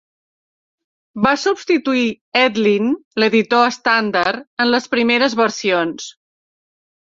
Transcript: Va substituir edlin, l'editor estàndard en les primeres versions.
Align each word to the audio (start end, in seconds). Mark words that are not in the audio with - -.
Va 1.25 1.33
substituir 1.41 2.05
edlin, 2.41 2.89
l'editor 3.25 3.67
estàndard 3.75 4.67
en 4.67 4.75
les 4.75 4.91
primeres 4.97 5.39
versions. 5.45 6.11